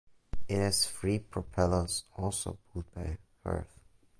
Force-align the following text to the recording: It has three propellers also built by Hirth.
It 0.47 0.55
has 0.55 0.89
three 0.89 1.19
propellers 1.19 2.05
also 2.17 2.57
built 2.73 2.91
by 2.95 3.19
Hirth. 3.45 3.79